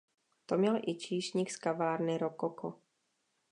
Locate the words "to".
0.45-0.57